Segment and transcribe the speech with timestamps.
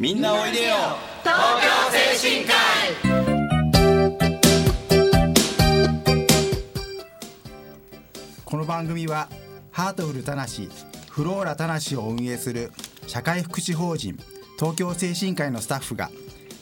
[0.00, 0.76] みんなおいでよ。
[1.24, 1.66] 東京
[2.20, 2.54] 精神科
[8.44, 9.28] この番組は
[9.72, 10.68] ハートフルたなし
[11.10, 12.70] フローラたなしを運営する
[13.08, 14.16] 社会福祉法人
[14.56, 16.12] 東京精神科医のスタッフが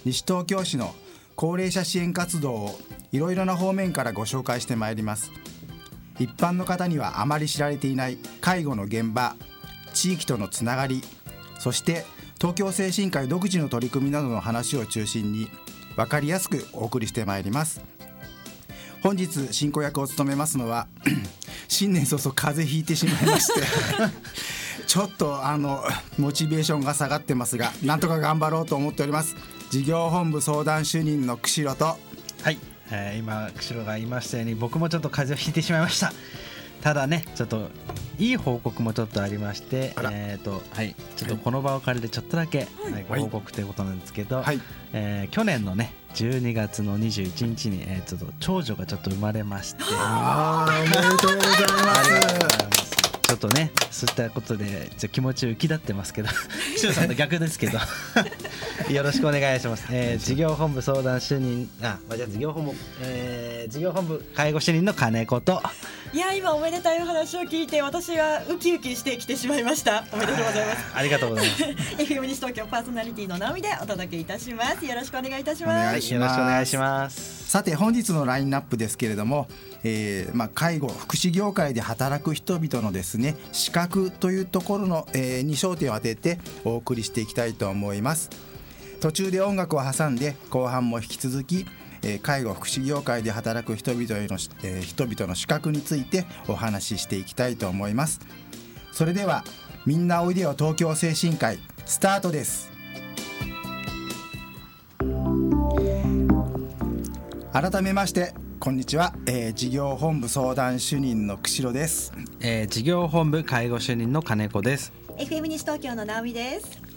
[0.06, 0.94] 西東京市の
[1.34, 2.80] 高齢者支援活動を
[3.12, 5.30] いろいろな方面からご紹介してまいります。
[6.18, 9.36] 一般の方にはあまり知られていない介護の現場
[9.92, 11.02] 地域とのつながり
[11.58, 12.06] そして
[12.38, 15.48] 東京精神科医独自の取り組みなどの話を中心に
[15.96, 17.80] 分かりやすくお送りしてまいります。
[19.02, 20.88] 本日進行役を務めますのは
[21.68, 23.60] 新年早々風邪ひいてしまいまして
[24.86, 25.84] ちょっとあの
[26.18, 29.36] モチベーションが下がってますがなんとか頑張ろうと思っております。
[29.70, 31.84] 事業本部相談主任の釧路と
[32.42, 32.58] はい、
[32.90, 36.12] えー、今釧路が言いましたように僕もちょっと風邪をひいてしまいました。
[36.86, 37.68] ただねちょっと
[38.16, 44.60] いい報告もちょっとありましてえっ、ー、とはいちょっとこの場を借りてちょっとだけ、はい、ご報告ということなんですけど、はい、
[44.92, 49.82] えー、去年のね12月の21日に、えー、ちょっと長女がちょっと生まれまして。
[49.82, 52.56] ああおめでとうございます。
[53.26, 56.28] ちょっとねそういったことでちょ気持ち浮き立ってますけど
[56.78, 57.78] しさんと逆ですけど
[58.94, 65.60] よろしくお願いします、えー、事業本部相談主任あ、まあ、じゃ事業本部、えー、事業本部介護主任の金子と
[66.12, 70.04] いや今おめでたい話を聞いて私はウキウキしてきてしまいました。
[70.12, 70.86] おめでとうございます。
[70.94, 71.62] ありがとうございます。
[71.64, 74.86] FM 西東京パーソナリティの直美でお届けいたします。
[74.86, 76.12] よろしくお願いいたします。
[76.12, 77.50] よろしくお願いします。
[77.50, 79.48] さて本日のラインナップですけれども、
[79.84, 88.30] えー、まあ介護福祉業界で働く人々のですね資格というところの、えー、に焦点を当ててお送りしていきたいと思います。
[89.00, 91.66] 途中で音楽を挟んで後半も引き続き
[92.06, 98.20] え介護福祉業界で働く人々への、え人々の資格についてお話ししていきたいと思います。
[98.92, 99.44] それでは
[99.84, 102.70] みんなおいでよ東京精神科医スタートです。
[107.52, 114.92] 改めましてこんにちは、えー、事業本部相談主任の釧路です、えー、事業本部介護主任の金子です。
[115.16, 116.95] FM 西東京の直美です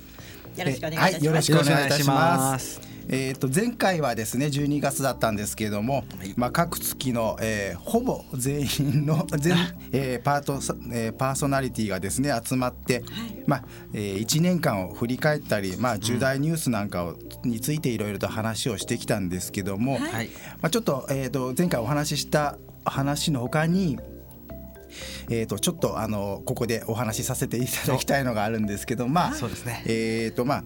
[0.55, 2.89] よろしくお願いいたします、はい、よろしくお願いします。
[3.11, 6.03] えー、と前回はですね12月だったんですけれども、
[6.35, 9.57] まあ、各月の、えー、ほぼ全員の 全、
[9.91, 10.53] えー、パート、
[10.93, 13.03] えー、パーソナリティがですね集まって、
[13.47, 20.29] まあえー、1年間を振り返ったり、まあ、重大ニュースなんかを、についていろいろと話をしてきたんですけども、はい、
[20.61, 23.97] まあ、ちょっと,、えー、と前回お話しした話のほかに
[25.29, 29.83] えー、とちょっとあのここでお話しさせていただきたいのがあるんですけどまあそうですね。
[29.87, 30.63] えっ、とまあ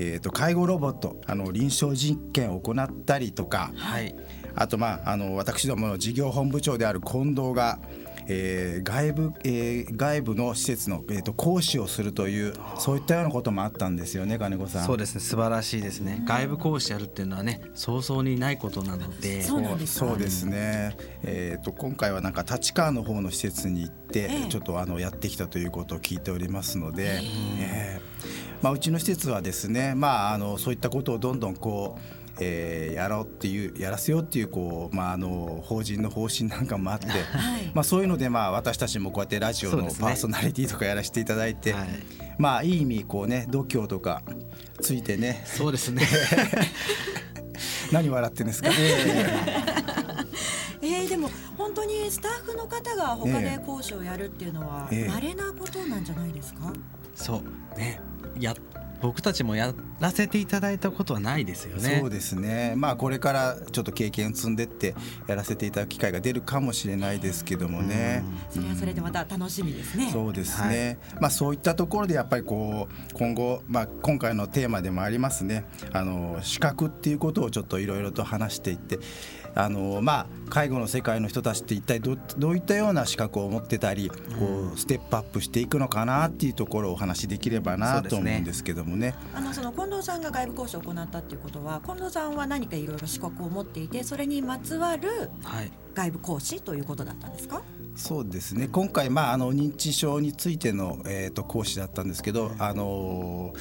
[0.00, 4.14] えーと、介護ロボットあの臨床実験を行ったりとか、はい、
[4.54, 7.80] あと、まあ、あの私どもの事業本部長である近藤が、
[8.30, 14.86] えー、外部、えー、外部の施設の、えーと、講師をするというそういったようなこともあったんですよね金子さん。
[14.86, 15.20] そうですね。
[15.20, 19.42] 素晴らしいですね、外部講師やるっていうのはね早々にないことなので。
[19.42, 27.20] そうですね、えーと、今回はなんか立川の方の施設に行って、えちょっとあのやってきたということを聞いておりますので。
[27.60, 41.88] えーまあ、うちの施設はですね、まあ、あのそういったことをどんどんこうえー、やろうっていうやらせようっていうこう、まあ、あの法人の方針なんかもあって、 はい、まあ、そういうので、まあ、私たちもこうやってラジオのパーソナリティとかやらせていただいて、ねはい、
[42.38, 44.22] まあいい意味こうね度胸とか
[44.80, 45.42] ついてね。
[45.46, 46.06] そうですね。
[47.92, 48.68] 何笑ってんですか、
[50.82, 56.72] えー、 でも本当にスタッフの方が他で講師をやるっていうのは稀なことなんじゃないですか、
[57.14, 57.42] そ
[57.74, 57.78] う。
[57.78, 58.00] ね。
[58.38, 58.54] や
[59.00, 61.98] 僕たちもやらせていただいたことはないですよね。
[62.00, 62.74] そうですね。
[62.76, 64.94] まあこれからちょっと経験を積んでって
[65.26, 68.24] やらせていただく機会が出るかもしれないですけどもね。
[68.50, 70.10] それはそれでまた楽しみですね。
[70.12, 70.98] そうですね。
[71.12, 75.64] はい、まあそういったところでやっぱりこう今後まあ今回のテーマでもありますね。
[75.92, 78.98] あの資格っていうことをちょっといろいろと話していって。
[79.58, 89.16] あのまあ、介護の世界の人たちって一体どどういったような資格を持ってたり、こうステップアップしていくのかなっていうところをお話しできればなと思うんですけどもね。
[89.34, 95.28] あのその近藤さんが外部講師を行ったっていうことは近藤さんは何かいろいろ資格を持っていてそれにまつわる
[95.92, 97.64] 外部講師ということだったんですか、はい、
[97.96, 98.68] そうですね。
[98.70, 103.52] 今回、まあ、あの認知症についての、えーと、講師だったんですけど、あの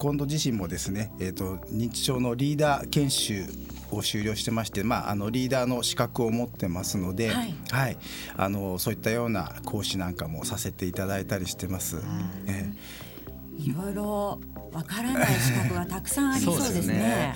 [0.00, 3.44] 近藤自身もですね、えーと認知症のリーダー研修
[3.92, 7.96] を修了してまして、まあ、あのリーダーの資格を持ってますので、はい、はい、
[8.36, 12.00] あのそういったような講師なんかもさせていただいたりしてます。
[12.46, 12.72] え
[13.58, 14.40] いろいろ
[14.72, 17.34] わからない資格がたくさんありそうですね。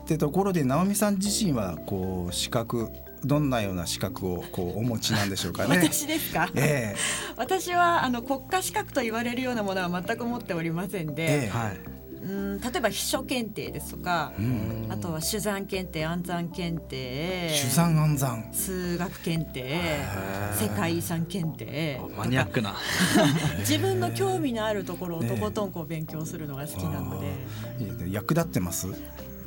[0.00, 2.90] ってところで直美さん自身はこう資格
[3.26, 5.76] どんなような資格をこうお持ちなんでしょうかね。
[5.76, 6.50] 私ですか？
[6.54, 6.96] ええ。
[6.96, 11.76] ー、私はあの国家資格と言われるようなものは全く持っておりませんで、えー、はい、
[12.22, 18.48] うん例えば秘書検定ですとか、うん、あとは手山検定暗算検定手山暗算。
[18.52, 19.80] 数学検定
[20.58, 22.74] 世界遺産検定マニアックな。
[23.60, 27.26] 自分の興味のあるところをとことんこう勉強するのが好きなので、
[28.06, 28.86] ね、役立ってます？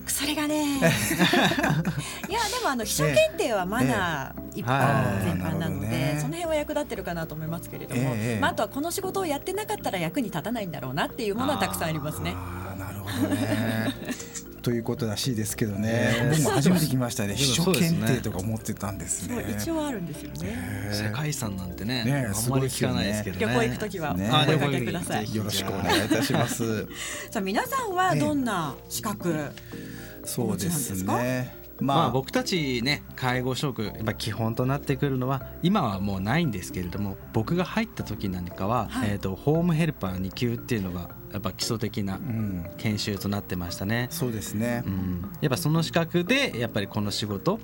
[0.09, 0.77] それがね。
[0.79, 12.35] いやでもあの秘書検定はマナー一般全般なので、ね、その辺は役立ってるかなと思いますけれども、えー、まあ、あとはこの仕事をやってなかったら役に立たないんだろうなっていうものはたくさんありますね。
[12.77, 13.93] なるほどね。
[14.67, 19.55] ということらしいですけどね、僕も初めて聞きましたね、秘書検定とか思ってたんですね。
[19.57, 20.89] 一応あるんですよね。
[20.91, 25.33] 世界遺産なんてね、ねあんまり聞かないですけど、ね、旅行行くときはお声かけください。
[25.33, 26.85] よろしくお願いいたします。
[27.31, 29.51] さあ皆さんはどんな資格
[30.27, 31.55] そうですね。
[31.79, 42.19] まあ、まあ、僕たちね介護職やっぱ基本となってくるのは今はもうないんですけれども僕が入った時なんかは、はい、えーと、ホームヘルパー2級っていうのがやっぱ基礎的な
[42.77, 44.07] 研修となってましたね。
[44.09, 47.59] うん、そうですね、うん、やっぱその資格でやっぱりこの仕事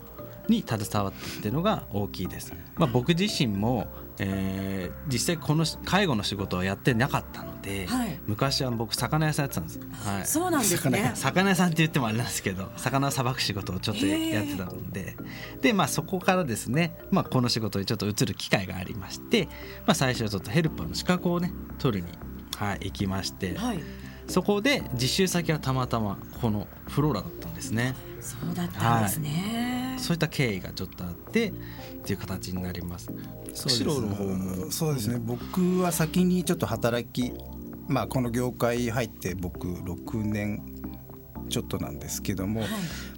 [0.47, 2.53] に携わってっていうのが大きいです。
[2.75, 3.87] まあ、僕自身も、
[4.19, 9.79] えー、実際この介護の仕事はやってなかったので、はい、昔は僕魚屋さんやってたんです。
[9.79, 11.11] はい、そうなんですね。
[11.15, 15.15] 魚屋 さんって言ってもあれなんですけど、魚をさばく仕事をちょっとやってたので、
[15.61, 19.45] でまあそこからですね、まあこの仕事にちょっと移る機会がありまして、
[19.85, 22.09] まあ最初はちょっとヘルパーの資格をね取りに
[22.57, 23.57] はい行きまして。
[23.57, 23.79] はい
[24.27, 27.93] そこで実習先はたまたまこのフローラだったんですね。
[28.23, 31.53] そうだったんですね、はい、そういった経緯がちょっとあってっ
[32.03, 33.09] ていう形になります。
[33.53, 35.19] 釧路の方もそうですね。
[35.19, 37.33] 僕は先にちょっと働き、
[37.87, 40.63] まあこの業界入って僕6年
[41.53, 42.69] ちょっとなんですけども、はい、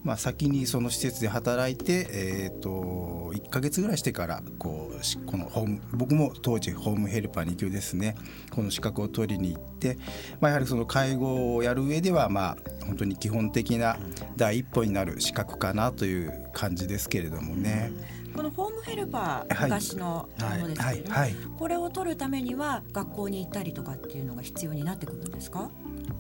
[0.03, 8.17] まあ、先にその施設で働いて、えーと、1か月ぐらいしてからこうこのホーム僕も当時ホームヘルパー2級ですね
[8.51, 9.97] この資格を取りに行って、
[10.41, 13.97] まあ、やはりその介護をやる上ではまあ本当に基本的な
[14.35, 17.91] 第一歩になる資格かなという感じですけれどもね。
[18.35, 21.27] このホームヘルパー昔のものですけども、はい。
[21.27, 21.27] はい。
[21.27, 25.71] はい、これを取るためには学校に行ったりとかっていうのが必要になってくるんですか？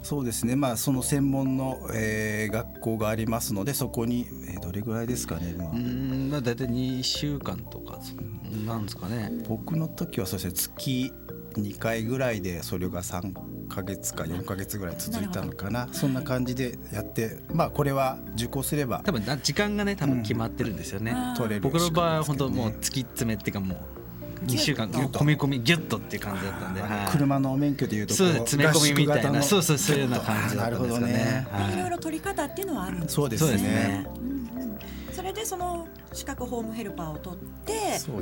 [0.05, 7.99] そうですね、まあ、その専門の、えー、学校がありますのでそこに、えー、どれぐらいですかね、まあ、うんまあ、大体2週間とか
[8.67, 9.31] なんですかね。
[9.49, 11.13] 僕の時はそうですね月
[11.55, 13.33] 2回ぐらいでそれが3
[13.67, 15.89] か月か4か月ぐらい続いたのかな。
[15.91, 19.01] そんな感じでやってまあこれは受講すれば。
[19.03, 23.94] 多分時間がね多分決まってるんですよね、うん、取れる僕の場合は本当もう突き詰めっていうかもう
[24.43, 31.47] 2週間込み込みギュッとっていう感じだったんで、車の免許でいうとそう詰め込みみたいなそうそうそういうような感じだったんですよね。
[31.73, 34.05] いろいろ取り方っていうのはあるんですそうですね。
[35.13, 37.73] それでその資格ホームヘルパーを取って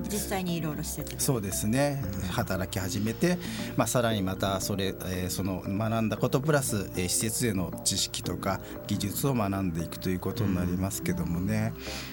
[0.04, 2.04] 実際にいろいろ施設そうですね。
[2.32, 3.40] 働き始めて、
[3.76, 11.74] まあ、さらにまたそれ、えー、その学んだことプラス、えー、施設での知識とか技術を学んでいくということになりますけどもね。
[12.08, 12.13] う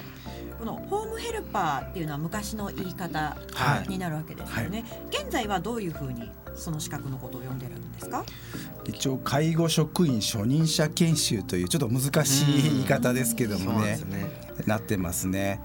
[0.61, 3.35] このホームヘルパーっていうのは昔の言い方
[3.87, 8.23] になるわけですよね、はい、現在はどういうふうにその資格のことを呼んでるんですか？
[8.85, 13.99] 一応介護職員初任者研修というちょっと難しい言い方ですけどもね。
[14.05, 14.29] ね、
[14.67, 15.59] なってますね。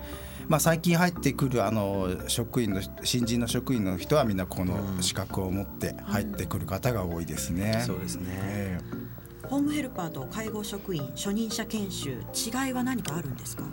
[0.48, 7.82] まあ、最近入ってくるあの職員の新人の職員の人はみんなこの資格を持って入ってくる方が多いですね。
[7.84, 13.65] そうですね、えー、ホームヘルパーと介護職員初任者研修違いは何かあるんですか？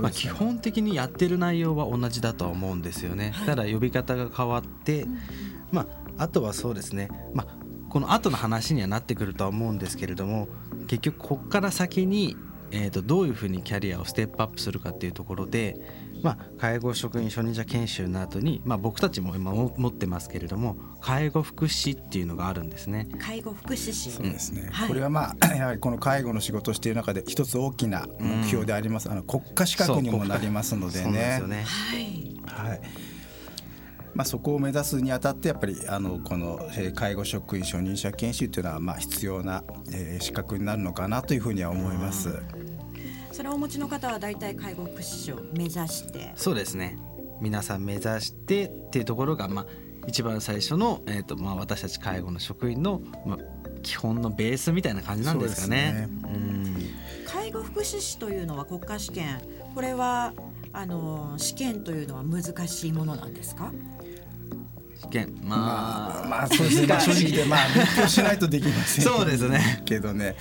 [0.00, 3.32] まあ、基本的にやってる内容は同じだとは思うんですよね。
[3.46, 5.06] ただ呼び方が変わって、
[5.70, 5.86] ま
[6.18, 7.56] あ、あとはそうですね、まあ、
[7.88, 10.48] この後の話にはなってくるとは思うんですけれども
[10.86, 12.36] 結局ここから先に、
[12.70, 15.76] えー、とどういうふうにキャリアをステップアップするかっていうところで、
[16.22, 23.08] まあ、介護職員初任者研修の後に、まあ、僕たちも今持ってますけれども介護福祉っていうのがあるんですね。
[23.18, 24.10] 介護福祉士。
[24.10, 31.40] そうですね、はい、これはまあ やはりこの介護の仕事をしている中で一つ大きな目標であります、うん、あの国家資格にもなりますのでね。
[31.40, 31.64] でね。
[31.66, 32.80] はい、はい。
[34.14, 36.60] まあ、そこを目指すにあたってやっぱりあのこの
[36.94, 42.42] 介護職員初任者研修というのはまあ必要な、えー、資格になるのかなというふうには思います。
[43.32, 46.32] それをお持ちの方は大体介護福祉士を目指して？
[46.36, 46.98] そうですね。
[47.40, 49.66] 皆さん目指してっていうところが、まあ、
[50.06, 53.38] 一番最初の、えーとまあ、私たち介護の職員の、まあ、
[53.82, 55.92] 基本のベースみたいな感じなんですかね。
[55.92, 56.76] ねうん
[57.26, 59.40] 介護福祉士というのは国家試験。
[59.74, 60.34] これは
[60.72, 63.72] あの試験というのは難しいものなんですか？
[65.00, 66.86] 試験まあまあそうですね。
[67.00, 69.82] 正直でまあ勉強しないとできませんそうですね。
[69.84, 70.36] けどね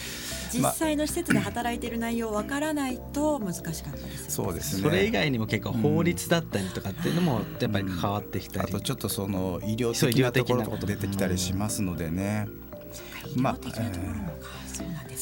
[0.54, 4.84] 実際の施設で働いている内容わからないと難しかったです、そうですね。
[4.84, 12.48] それ以外にも結構法律だったりとかっていうのもやっぱり関わってきたり、あとちょっとその医療的なところと出てきたりしますのでね。
[13.36, 13.70] まあ、え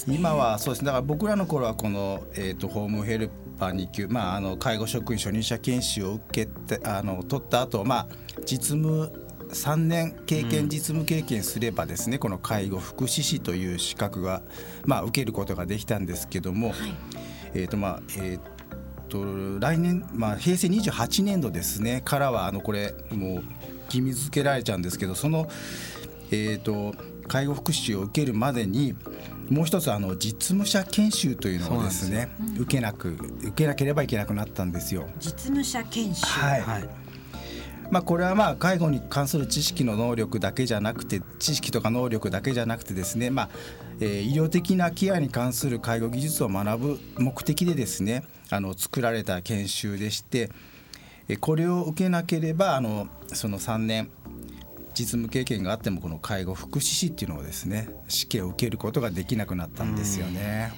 [0.07, 8.07] ー、今はそうですだから僕らの頃はこの、えーと、ホームヘルパー2級、まあ、あの介護職員初任者研修を受けてあの取った後、まあ
[8.45, 9.12] 実務
[9.49, 14.41] 3年経験、実務経験すればですね、うん、この介護福祉士という資格が、
[14.85, 16.77] まあ、受けることができたんですけども、はい、
[17.53, 18.39] えーとまあえー
[19.09, 23.43] と来年、まあ、平成28年度ですねからはあのこれもう
[23.85, 25.49] 義務付けられちゃうんですけどその、
[26.31, 26.93] えーと、
[27.27, 28.95] 介護福祉を受けるまでに
[29.49, 32.29] もう一つあの実務者研修というのをですね
[32.59, 33.09] 受けなく
[33.41, 35.09] 受けなければいけなくなったんですよ。
[35.19, 37.08] 実務者研修、はい、はい
[37.91, 43.50] まあ、これはまあ介護に関する知識の能力だけじゃなくて知識とか能力だけじゃなくてですね、まあ
[44.00, 50.51] えー、医療的なケアに関する介護技術を学ぶ目的でですねあの作られた研修でして
[51.41, 54.10] これを受けなければあのその3年
[54.93, 60.74] 実務経験があってもこの介護福祉士っていうのをですね試験を受けることができなくなったんですよね。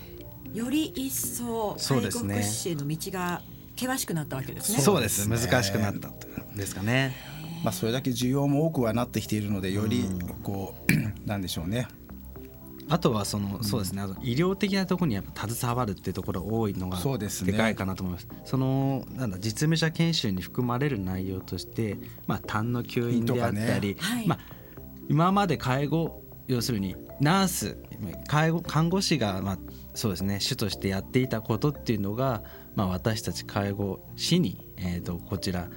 [0.53, 3.41] より一層介護福祉士への道が
[3.75, 4.79] 険しくなったわけですね。
[4.79, 6.09] そうです、ね、難しくなった
[6.55, 7.15] ですかね。
[7.63, 10.03] まあそれだけ需要も多くはなってきているのでより
[10.43, 10.93] こう
[11.27, 11.87] なんでしょうね。
[12.89, 16.97] あとはその、そうですね医療的なところにやっぱ携わるっていうところ多いのが
[17.45, 18.27] でかいかなと思います。
[18.43, 24.39] そのなんだ実務者研修に含まれる内容として、まあ、痰の吸引であったり、ねはい、まあ、
[25.07, 27.77] 今まで介護要するにナース
[28.27, 29.59] 介護看護師が、まあ、
[29.93, 32.43] そうですね主としてやっていたことっていうのが、
[32.75, 35.69] まあ、私たち介護士に、えーとこちら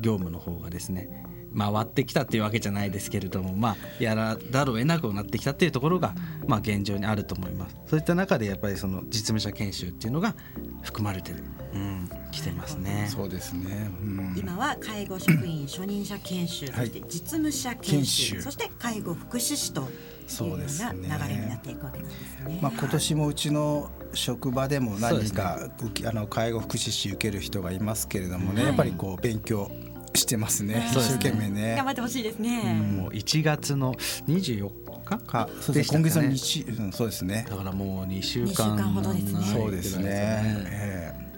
[0.00, 1.24] 業務の方がですね
[1.56, 6.14] 回ってきたっていうわけじゃないですけれども、まあ、やらざるを得なくなってきたっていうところが、
[6.46, 7.76] まあ、現状にあると思います。
[7.86, 10.34] そういった中でやっぱりその実務者研修っていうのが
[10.82, 11.42] 含まれてる、
[11.74, 13.08] うん、来てますね。
[13.10, 19.88] そうですね、うん、今は介護職員初任者研修、そして実務者研修そして介護福祉士と
[20.26, 22.60] そうですね、流れになっていくわけなんですね。
[22.62, 29.68] まあ今年もうちの職場でも何か、ね、あの介護福祉士受ける人がいますけれどもね、はい、やっぱりこう勉強
[30.14, 30.88] してますね。
[30.90, 31.74] 一生懸命ね。
[31.76, 32.74] 頑張ってほしいですね。
[32.74, 33.94] もう1月の
[34.26, 34.70] 24
[35.04, 37.46] 日か、そうです今月の日、うん、そうですね。
[37.48, 39.40] だからもう2週間ほどですね。
[39.52, 41.30] そうですね。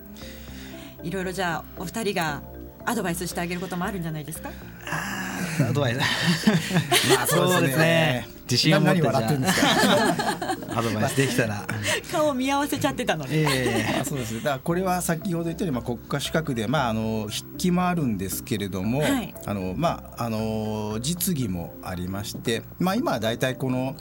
[1.03, 2.43] いろいろじゃあお二人が
[2.85, 4.51] アドバイスしてあげることもあるんじゃないですか？
[5.61, 5.99] アドバイス。
[5.99, 8.29] まあそうですね。
[8.45, 9.17] 自信を持ってじゃ
[10.77, 11.67] アドバイスできたら。
[12.11, 13.41] 顔見合わせちゃってたので。
[13.41, 23.97] ええー、そうですだからこれは先ほど言ったようにまあ国家資格でまああの筆記もあるんですけれども、はい、あのまああの実技もありまして、まあ今はだいたいこの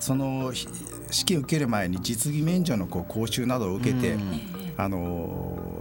[0.00, 0.52] その
[1.10, 4.16] 試験を受ける前に実技免除のこう講習などを受けて、
[4.76, 5.77] あの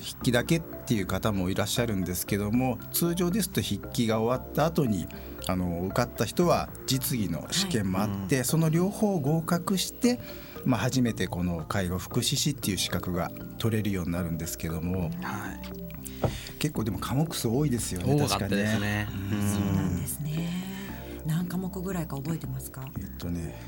[0.00, 5.06] 筆記だけっていう方もいらっしゃるんですけども通常ですと筆記が終わった後に
[5.46, 10.20] あの受かった人は実技の試験もあって、はい、その両方合格して、
[10.64, 15.10] まあ、初めてこの介護福祉士っていう資格が取れるようになるんですけども、はい、
[16.58, 18.78] 結構でも科目数多いですよね確かにね。
[18.78, 20.50] ねうん、そうなんですね。
[21.26, 22.86] 何科目ぐらいか覚えてますか？
[22.98, 23.60] えっとね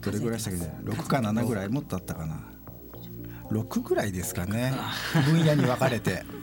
[0.00, 0.60] どれぐらいしたっけ
[0.90, 2.55] 6か7ぐらいもっとあったかな
[3.50, 4.72] 6ぐらいですかね
[5.26, 6.24] 分野に分かれて。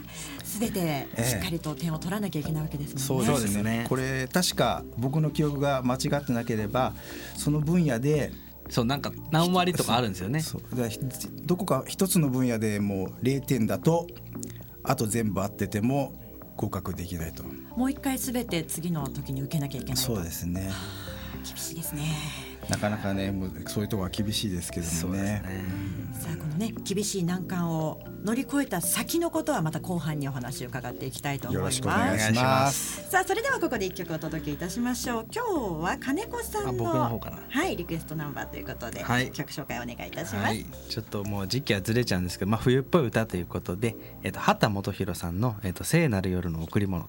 [0.43, 3.25] すべてしっかりと点を取らなきゃいけないわけですもんね。
[3.25, 3.85] そうですね。
[3.89, 6.93] これ確か僕の記憶が間違ってなければ
[7.35, 8.31] その分野で
[8.69, 10.43] そうなんか何割とかあるんですよね。
[11.43, 14.05] どこか一つの分野でもう0点だと
[14.83, 16.13] あと全部合ってても
[16.55, 17.43] 合格できないと。
[17.75, 20.69] もう一回すべて次の時に受けなきゃいけないそうですね。
[21.43, 22.03] 厳しいですね。
[22.69, 23.33] なかなかね
[23.67, 25.21] そういうところは厳しいですけどもね。
[25.21, 25.43] ね
[26.19, 31.79] さあこのね厳しい難関を乗り越えた先のことはまた後半にお話を伺っていきたいと思います。
[31.79, 33.09] よろしくお願いします。
[33.09, 35.27] さあそれではここで一曲お届けいたしましょう。
[35.33, 47.07] 今日は金子さんのはいリクエストナンバーということで、はい、曲紹介お願いいたします、はい、ちょっともう時期はずれちゃうんですけど、まあ冬っぽい歌ということで、えっ、と畑基博さんのえっ、と聖なる夜の贈り物。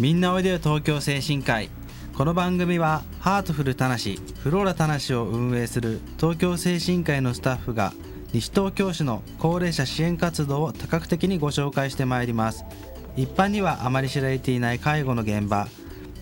[0.00, 1.70] みんなおいでよ東京精神科医。
[2.16, 7.92] この番組はハートフルたなしフローラたなしを運営する東京精神科医のスタッフが
[8.32, 12.64] 西東京市の高齢者支援活動を多角的にご紹介してまいります。
[13.16, 15.68] 一般にはあまり知られていない介護の現場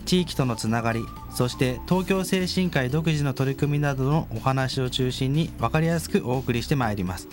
[0.04, 1.02] 地域とのつながり
[1.34, 7.26] そして東京精神科医独自の取り組みなどのお話を中心に分かりやすくお送りしてまいります。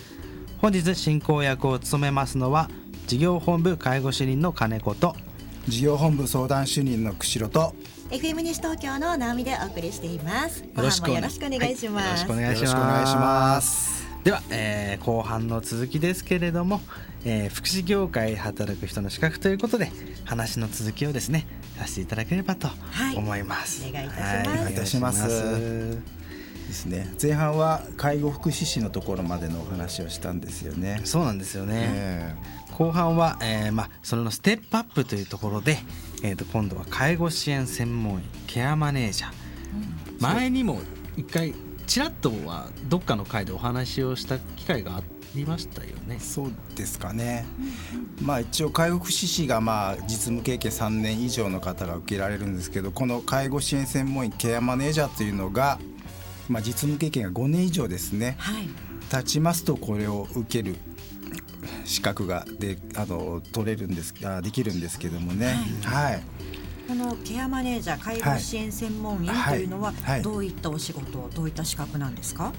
[0.61, 2.69] 本日進行役を務めますのは
[3.07, 5.17] 事業本部介護主任の金子と
[5.69, 7.75] 事業本部相談主任の釧路と
[8.09, 10.63] FM 西東京の直美でお送りしています。
[10.63, 11.85] よろしくお願いします。
[11.85, 12.63] よろしくお願いします。
[12.63, 14.07] よろしくお願いします。
[14.23, 16.81] では、えー、後半の続きですけれども、
[17.23, 19.91] えー、福祉業界で働く人の資格ということで
[20.25, 21.45] 話の続きをですね
[21.77, 22.67] させていただければと
[23.15, 23.83] 思います。
[23.83, 24.47] はい、お願いいたします。
[24.47, 26.19] はい、お願いいたします。
[26.69, 27.13] ですね。
[27.21, 31.01] 前半は介護福祉士のところまでのお話をしたんですよね。
[31.03, 31.73] そうなんですよね。
[31.75, 35.77] えー、後半は、えー、まあそのステップアップというところで、
[36.23, 39.31] えっ、ー、と今度は介護支援専門員ケアマネージャー。
[40.13, 40.79] うん、前にも
[41.17, 41.53] 一回
[41.87, 45.03] ちらっとはどっかの回でお話をした機会があ
[45.35, 46.19] りましたよね。
[46.21, 47.45] そうですかね。
[48.21, 55.79] まあ一応介護福祉士がまあ実務経験3年以上の方が受けられるんですけど、この介護支援専門員ケアマネージャーというのが
[56.47, 58.37] まあ実務経験が5年以上ですね。
[58.39, 58.69] はい、
[59.11, 60.77] 経ちますとこれを受ける
[61.85, 65.57] 資格がであの取れるんですあできるんですけどもね。
[65.83, 66.23] はい、はい。
[66.87, 69.93] このケアマネージャー介護支援専門員というのは
[70.23, 72.51] どういったお仕事、どういった資格なんですか？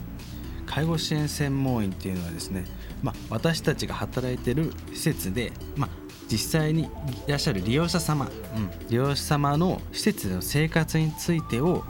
[0.66, 2.64] 介護支援専門員っていうのはですね、
[3.02, 5.90] まあ、私たちが働いてる施設で、まあ、
[6.30, 6.88] 実際にい
[7.26, 11.82] らっしゃる利用者様、うん、利用者様の施設での生活についてを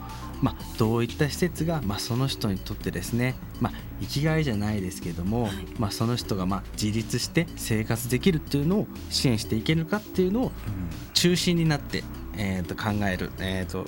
[0.43, 10.53] まあ、どういった施設が、まあ、その人にとってですね、まあ、生きがいじゃないですけども、はい、まあ、その人がまあ自立して生活できるっていうのを支援していけるかっていうのを
[11.13, 12.03] 中心になって
[12.37, 13.85] えー、と考える、えーと、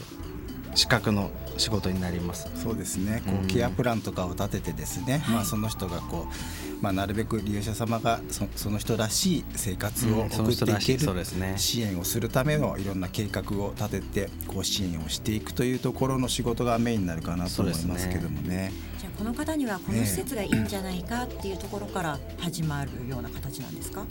[0.74, 2.50] 資格の仕事になります。
[2.54, 3.22] そうですね。
[3.26, 11.24] こう、ケアプランとかを立ててですね、まあ、その人がこう、まあ、なるべく利用者様がそその人らしい生活を送っていける、
[11.56, 18.72] 支援をするためのいろんな計画を立ててこう支援をしていくというところの仕事がメインになるかなと思いますけどもね。
[18.98, 24.04] じゃあこの方にはこの施設がいいんじゃないかっていうところから始まるような形なんですか、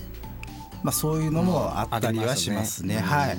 [0.82, 3.00] まあ、そういうのもあったりはしますね。
[3.00, 3.38] はい、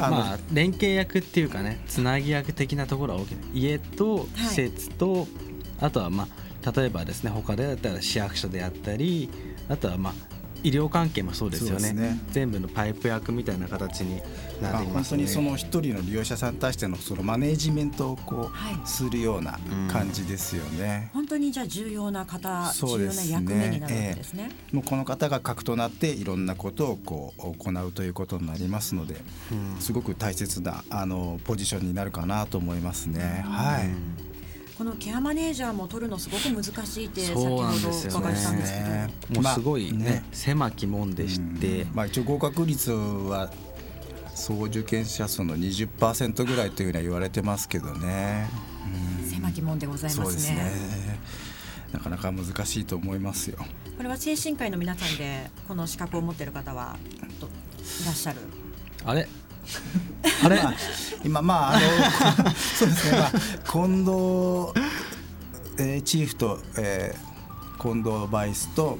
[0.00, 5.26] まあ、まあ、連携役っていうかねつなぎ役的なところは大きな家と施設と、はい、
[5.80, 6.28] あとはま
[6.64, 9.30] あ例えばですね他でだったら市役所であったり
[9.68, 10.33] あとはまあ
[10.64, 14.22] 医療関係もそうですよね、ね、全部のパイプ役みたいな形に
[14.62, 19.58] なっています、ね、本当にその一人の利用者さんに対してのそのマネジメントをこう、はい、するような
[19.92, 29.16] 感じですよね、うん、本当にじゃあ重要な方重要な役目になるわけですね、えー、もうこの方が核となっていろんなことをこう行うということになりますので、
[29.52, 34.33] うん、すごく大切なあのポジションになるかなと思いますね、はい
[34.76, 37.72] このケアマネージャーも取るのすごく難しいって先ほど伺っ
[38.34, 43.52] たんですけど、もうすごいね、狭き門でして、まあ一応合格率は
[44.34, 48.48] 総受験者数の20%ぐらいというふうには言われてますけどね。
[49.30, 51.20] 狭き門でございますね。
[51.92, 53.58] なかなか難しいと思いますよ。
[53.96, 56.96] これは精神科医の皆さんでこの資格を持っている方は
[58.02, 58.40] いらっしゃる？
[59.04, 59.28] あれ？
[60.44, 60.74] あれ、まあ、
[61.24, 64.10] 今まああの そうですね、まあ、近藤、
[65.78, 68.98] えー、チーフと、えー、近藤バイスと、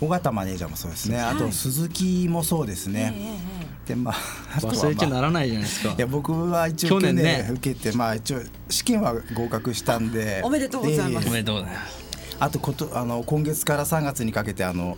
[0.00, 3.12] 尾形マネージャーもそうですね、はい、あと鈴木もそうですね。
[3.14, 4.14] えー、でまあ、
[4.60, 5.94] 忘れちゃならないじゃないですか。
[5.96, 10.40] いや僕は一応去年ね受けてまあ一応試験は合格したんで。
[10.42, 11.28] おめでとうございます。
[11.28, 12.00] おめでとうございます。
[12.40, 14.96] あとことあの今月から3月にかけてあの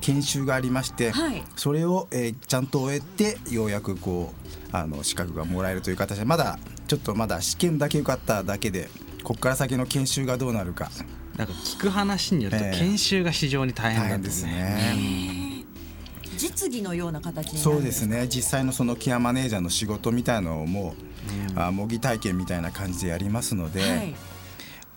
[0.00, 4.32] 研修がありまして、はい、それを、えー、ちゃんと終えてようやくこ
[4.72, 8.88] うあの資格がもらえるという形でまだちょっとまだ試験だけ受かっただけで
[9.22, 10.90] ここから先の研修がどうなるか。
[11.36, 15.64] なんか聞く話によると研修が非常に大変なんですね。
[16.38, 18.26] 実技のような形にそうですね。
[18.28, 20.94] 実際のそのケアマネージャーの仕事みたいのをも
[21.50, 24.14] う、うん、あ模擬体験みたいな感じでやりますので、はい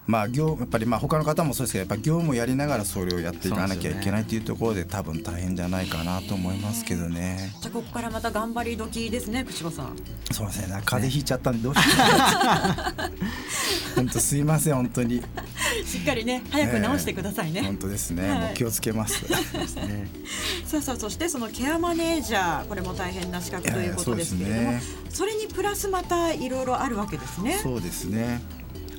[0.09, 7.53] まあ業やっぱりまあ他の方もそうですけどやっぱ業務をやりながらそれをやっていかなきゃいけないというところで多分大変じゃないかなと思いますけどね。
[7.61, 9.95] じゃあここからまた頑張り時ですね串子さん。
[10.31, 11.83] そうですね風邪ひいちゃったんでどうしよ
[13.93, 13.93] う。
[13.97, 15.21] 本当すいません本当に。
[15.85, 17.61] しっかりね早く直してくださいね。
[17.61, 19.27] 本当ですね、はい、もう気をつけます。
[20.65, 24.79] さあさあそしてそのケアマネージャーこれも大変な資格ということですけれども、
[25.11, 27.59] それにプラスまたいろいろあるわけですね。
[27.61, 28.41] そうですね。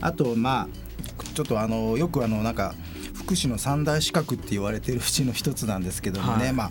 [0.01, 0.90] あとまあ
[1.41, 2.75] ちょっとあのよくあのなんか
[3.15, 6.71] 福祉の三大資格って言われてるうちの一つなんですけどもね、はい、まあ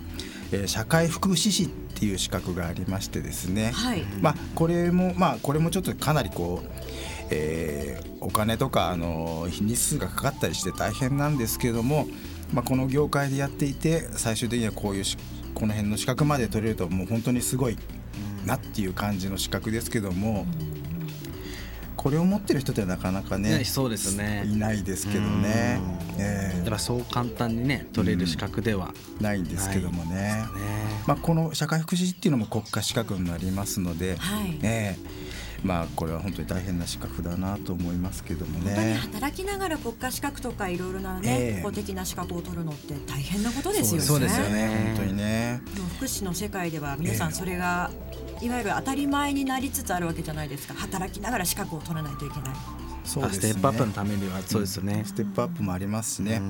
[0.51, 6.69] えー、社会福祉士っていう資格がありましてですね、はい、まあこれもまあこれもちょっとかなりこう、
[7.31, 12.05] えー、お金とかあの日数がかかったりして大変なんですけども、
[12.53, 15.03] まあ、この業界でやっていて最終的にはこういう
[15.55, 17.77] この辺の資格まで取れるともう本当にすごい
[18.45, 20.45] なっていう感じの資格ですけども。
[20.61, 20.68] うん
[21.99, 24.45] これを持ってる人ってなかなかねそうですね。
[24.47, 25.81] いないですけどね、
[26.17, 30.45] えー、やっぱそう簡単にね取れる資格ではないんですけどもね、ね、
[31.05, 38.93] まあ、この社会福祉っていうのも国家資格になりますので、はい、えーまあこれは本当に大変な資格だなと思いますけどもね。
[39.01, 44.07] 働きながら国家資格とかいろいろなね、えー、公的な資格を取るのって大変なことですよね。
[44.07, 44.93] そうですよね。
[44.95, 45.61] 本当にね。
[45.97, 47.91] 福祉の世界では皆さんそれが、
[48.41, 50.73] いわゆる当たり前になりつつあるわけじゃないですか。
[50.73, 52.55] 働きながら資格を取らないといけない。
[53.03, 54.41] そうですね、ステップアップのためには。
[54.45, 56.41] そうですよね、ステップアップもありますしね、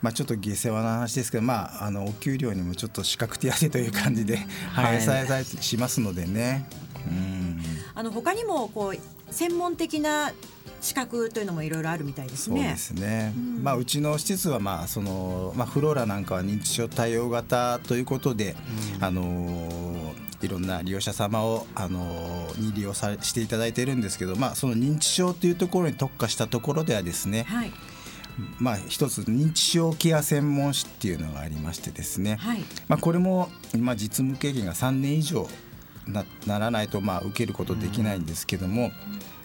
[0.00, 4.38] まあ、ちょっと下世話な話ですけど、まあ、あのお給料にもちょっと資格手当という感じで
[4.72, 6.68] 反映されたりしますのでね。
[7.06, 7.60] うん。
[7.94, 10.32] あの他にもこう専門的な
[10.80, 12.60] 資格というのもいろいろあるみたいですね。
[12.60, 13.32] そうですね。
[13.36, 18.56] うん、まあうちの施設はまあそのまあフローラなんかは認知症対応型ということで、
[18.96, 20.12] うん、あの
[20.42, 27.44] いろんな利用者様をあのに利用さしていただいているんですけど、まあその認知症というところに特化したところではですね。
[27.48, 27.72] はい
[28.58, 35.46] まあ、一つ認知症ケア専門士っていうのがありましてですね、はい、まあ、これも、まあ、実務経験が3年以上
[36.06, 38.90] なならないと、まあ、受けることできないんですけども、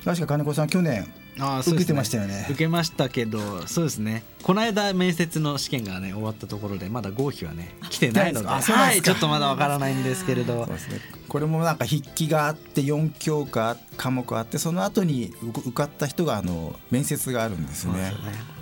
[0.06, 1.06] 確か金子さん去年
[1.40, 2.46] あ受けてましたよね。
[2.50, 4.24] 受けましたけどそうですね。
[4.44, 8.48] この間面接の試験がね終わったところでまだ合否はね来てないので。
[8.48, 10.66] はいちょっとまだわからないんですけれど。
[10.66, 11.02] そうですね。
[11.28, 17.94] これもなんか筆記があって4教科科目あってその後に受かった人があの面接があるんですね。
[17.94, 18.58] すね。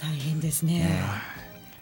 [0.00, 1.02] 大変ですね、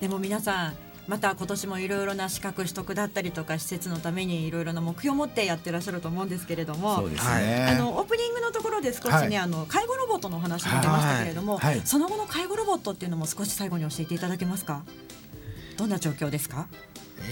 [0.01, 0.75] でも皆さん
[1.09, 14.83] また今年もいろいろな資格取得だったりとか施設のためにいろいろな目標を持ってやってらっしゃると思うんですけれどもね、あのオープニングのところで少しね、はい、あの介護ロボットのお話が出ましたけれども、はい、その後の介護ロボットっていうのも少し最後に教えていただけますか？
[15.77, 16.67] どんな状況ですか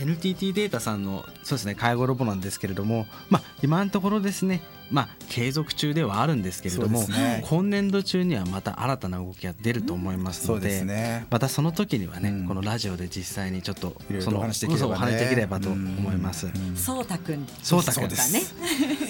[0.00, 4.62] ？NTT データさんのそうですね介護ロボなんですけれども、まあ、今のところですね
[4.94, 16.46] まあ、継続中ではあるんですけれども、ね、今年度中にはまた新たな動きが出ると思いますのでうんでね、またその時にはね、うん、このラジオで実際にちょっとその話できればと思います。
[16.76, 18.32] そうたくん、そうたくんです。
[18.32, 18.42] ね。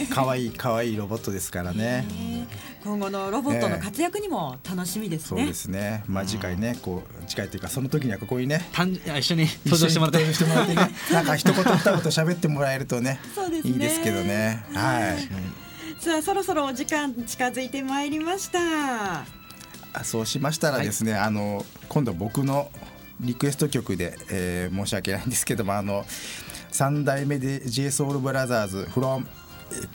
[0.09, 2.07] 可愛い可愛いロボットですからね。
[2.83, 5.41] 今後のロボットの活躍にも楽しみですね。
[5.41, 6.03] そうですね。
[6.07, 8.63] まあ次回ね、こう次回というかその時にはここにね、
[9.19, 13.21] 一緒に登場してもらって、してもらってね、 なんか一言二言喋ってもらえるとね、
[13.65, 14.65] いいですけどね。
[14.73, 15.64] はい。
[16.05, 19.25] さあそろそろお時間近づいてまいりました。
[20.05, 22.71] そうしましたらですね、はい、あの今度僕の
[23.23, 26.05] リクエスト曲で、えー、申し訳ないんですけどもあの
[26.73, 29.25] 3代目で j s o u l b r o t h e r s from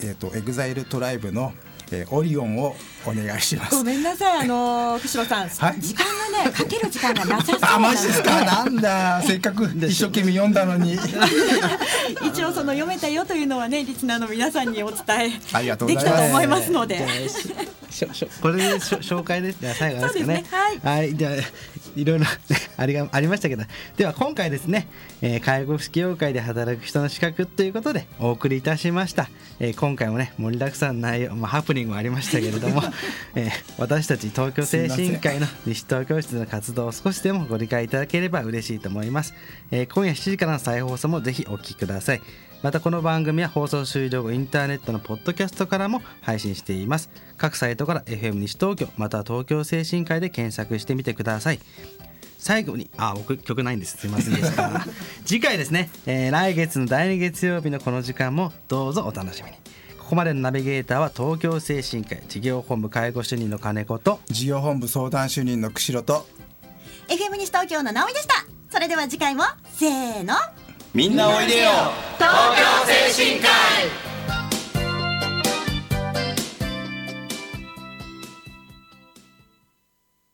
[0.00, 1.52] えっ、ー、と EXILE トライブの
[1.92, 2.76] えー、オリオンを
[3.06, 3.76] お願いします。
[3.76, 10.98] ごめんなさい、あのー、 久さん、はい、時間がね、かける時間がなさそう あ、マジですか、なんだ、せっかく一生懸命読んだのに。
[12.24, 15.00] 一応、その読めたよというのはね、リスナーの皆さんにお伝
[15.52, 15.66] え。
[15.86, 17.06] できたと思いますので。
[18.40, 19.58] これで紹介です。
[19.60, 20.26] じゃ最後ですかね。
[20.26, 21.30] ねはい、はい、じゃ
[21.96, 22.26] いろいろ
[22.76, 23.64] ありがありましたけど、
[23.96, 24.88] では今回ですね、
[25.22, 29.28] えー、介護福祉業界で働く人の資格ということでお送りいたしました。
[29.58, 32.82] えー、今回もね盛りだくさん内容、まあハプニングもありましたけれども、
[33.34, 39.34] えー、私たち東京精神科医の西東京室の活動を少しでもご理解いただければ嬉しいと思います。
[39.70, 42.49] えー、今夜7時からの再放送もぜひお聞きください。
[42.62, 47.10] またこの番組は放送終了後インターネットのポッドキャストからも配信しています。
[47.38, 51.60] 各サイトから FM 西東京または東京精神科医で検索してみてください。
[52.36, 53.96] 最後にあ僕曲ないんです。
[53.96, 54.84] すいませんでした。
[55.24, 59.56] 次回ですね、えー、来月の第2月曜日のこの時間もどうぞお楽しみに。
[59.98, 66.26] ここまでのナビゲーターは東京精神科医事業本部介護主任の金子と事業本部相談主任の釧路と
[67.08, 68.44] FM 西東京の直美でした。
[68.70, 70.34] それでは次回もせーの
[70.92, 71.70] みんなおいでよ。
[72.18, 73.50] 東京精神科医。